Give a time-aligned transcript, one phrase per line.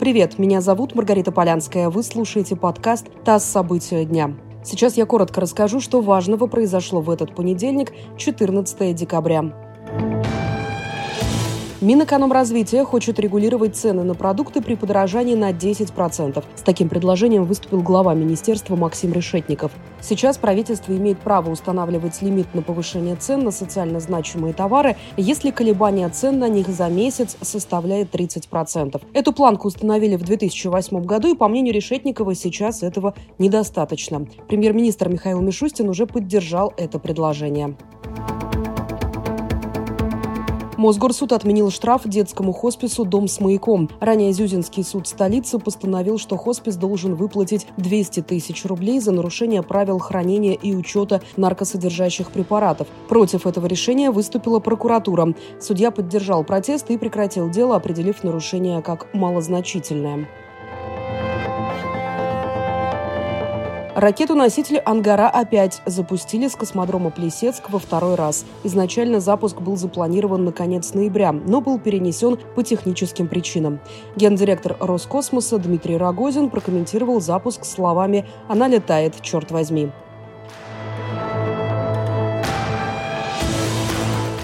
[0.00, 1.90] Привет, меня зовут Маргарита Полянская.
[1.90, 3.44] Вы слушаете подкаст «ТАСС.
[3.44, 4.34] События дня».
[4.64, 9.52] Сейчас я коротко расскажу, что важного произошло в этот понедельник, 14 декабря.
[11.80, 16.44] Минэкономразвития хочет регулировать цены на продукты при подорожании на 10%.
[16.54, 19.72] С таким предложением выступил глава министерства Максим Решетников.
[20.02, 26.10] Сейчас правительство имеет право устанавливать лимит на повышение цен на социально значимые товары, если колебания
[26.10, 29.00] цен на них за месяц составляет 30%.
[29.14, 34.26] Эту планку установили в 2008 году, и, по мнению Решетникова, сейчас этого недостаточно.
[34.48, 37.74] Премьер-министр Михаил Мишустин уже поддержал это предложение.
[40.80, 43.90] Мосгорсуд отменил штраф детскому хоспису «Дом с маяком».
[44.00, 49.98] Ранее Зюзинский суд столицы постановил, что хоспис должен выплатить 200 тысяч рублей за нарушение правил
[49.98, 52.88] хранения и учета наркосодержащих препаратов.
[53.10, 55.34] Против этого решения выступила прокуратура.
[55.60, 60.28] Судья поддержал протест и прекратил дело, определив нарушение как малозначительное.
[63.94, 68.44] Ракету-носитель «Ангара-5» запустили с космодрома Плесецк во второй раз.
[68.62, 73.80] Изначально запуск был запланирован на конец ноября, но был перенесен по техническим причинам.
[74.14, 79.90] Гендиректор Роскосмоса Дмитрий Рогозин прокомментировал запуск словами «Она летает, черт возьми».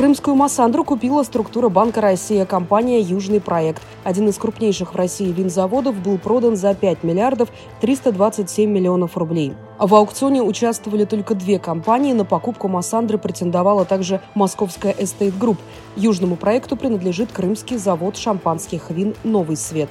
[0.00, 3.82] Крымскую Массандру купила структура Банка России, компания «Южный проект».
[4.02, 7.50] Один из крупнейших в России винзаводов был продан за 5 миллиардов
[7.82, 9.52] 327 миллионов рублей.
[9.78, 12.14] В аукционе участвовали только две компании.
[12.14, 15.58] На покупку Массандры претендовала также московская Estate Group.
[15.96, 19.90] Южному проекту принадлежит крымский завод шампанских вин «Новый свет».